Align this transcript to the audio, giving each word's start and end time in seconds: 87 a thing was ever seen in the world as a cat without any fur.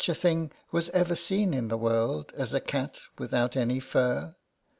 87 0.03 0.15
a 0.17 0.19
thing 0.19 0.51
was 0.71 0.89
ever 0.95 1.15
seen 1.15 1.53
in 1.53 1.67
the 1.67 1.77
world 1.77 2.33
as 2.35 2.55
a 2.55 2.59
cat 2.59 3.01
without 3.19 3.55
any 3.55 3.79
fur. 3.79 4.33